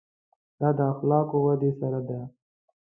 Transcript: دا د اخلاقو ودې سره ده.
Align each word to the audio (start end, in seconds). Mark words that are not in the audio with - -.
دا 0.59 0.69
د 0.77 0.79
اخلاقو 0.93 1.37
ودې 1.45 1.71
سره 1.79 1.99
ده. 2.07 2.19